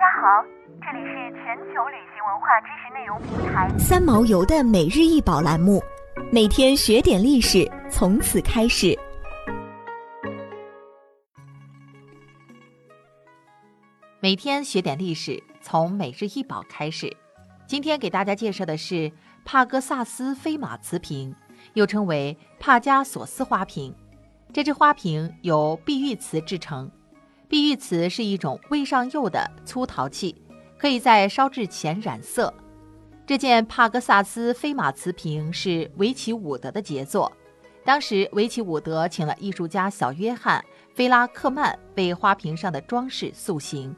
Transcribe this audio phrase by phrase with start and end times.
[0.00, 0.42] 大家好，
[0.80, 5.82] 这里是全球旅行文化知识内容平台三毛游的每日一宝栏目，
[6.32, 8.98] 每天学点历史，从此开始。
[14.20, 17.14] 每天学点历史，从每日一宝开始。
[17.66, 19.12] 今天给大家介绍的是
[19.44, 21.36] 帕戈萨斯飞马瓷瓶，
[21.74, 23.94] 又称为帕加索斯花瓶。
[24.50, 26.90] 这只花瓶由碧玉瓷制成。
[27.50, 30.40] 碧玉瓷是一种未上釉的粗陶器，
[30.78, 32.54] 可以在烧制前染色。
[33.26, 37.30] 这件帕格萨斯飞马瓷瓶是维奇伍德的杰作。
[37.84, 40.64] 当时，维奇伍德请了艺术家小约翰·
[40.96, 43.92] 菲拉克曼为花瓶上的装饰塑形。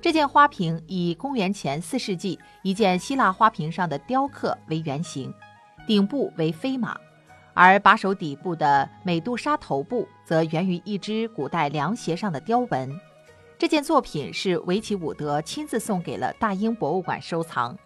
[0.00, 5.32] 这件花瓶以公元前四世纪一件希腊花瓶上的雕刻为原型，
[5.86, 6.96] 顶部为飞马。
[7.54, 12.98] 而把手底部的美杜莎头部则源于一只古代凉鞋上的雕纹。
[13.58, 17.76] 这件作品是维奇伍德亲自送给了大英博物馆收藏。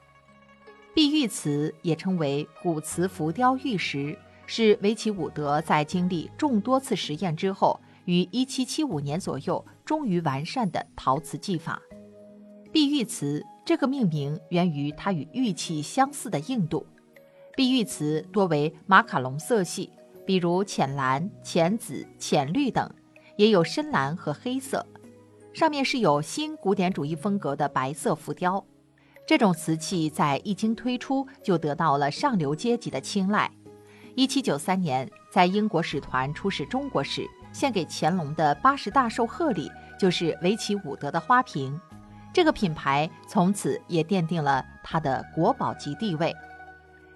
[0.95, 4.17] 碧玉瓷也称为古瓷浮雕玉石，
[4.47, 11.83] 是维奇伍德在经历众多次实验之后，于1775年左右终于完善的陶瓷技法。
[12.71, 16.87] 碧玉瓷这个命名源于它与玉器相似的硬度。
[17.57, 19.89] 碧玉瓷多为马卡龙色系，
[20.27, 22.91] 比如浅蓝、浅紫、浅绿等，
[23.37, 24.85] 也有深蓝和黑色。
[25.53, 28.65] 上面是有新古典主义风格的白色浮雕。
[29.25, 33.49] 这种瓷器在一经推出就得到了上流阶级的青睐。
[34.17, 41.81] 一七九三年，在英国使团出使中国时，献给乾隆的八十大寿贺礼就是维奇伍德的花瓶。
[42.33, 46.35] 这个品牌从此也奠定了它的国宝级地位。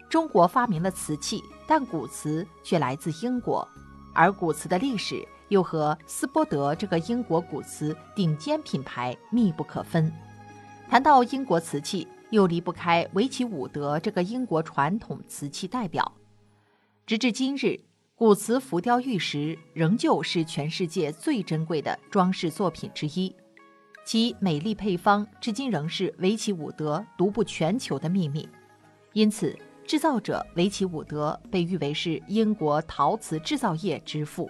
[0.09, 3.67] 中国发明了瓷器，但古瓷却来自英国，
[4.15, 10.11] 而古瓷的历史又和斯波德这个英国古瓷顶尖品牌密不可分。
[10.89, 16.11] 谈到英国瓷器，又离不开维奇伍德这个英国传统瓷器代表。
[17.07, 17.79] 直至今日，
[18.15, 23.35] 古瓷浮雕玉石仍旧是全世界最珍贵的装饰作品之一，
[24.07, 28.49] 其美丽配方至今仍是维奇伍德独步全球的秘密。
[29.13, 29.55] 因此。
[29.89, 34.49] 制造者维奇伍德被誉为是英国陶瓷制造业之父。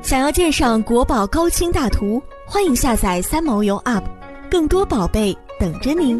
[0.00, 4.04] 想要鉴赏国宝高清大图，欢迎下载三毛游 App，
[4.50, 6.18] 更多宝贝等着您。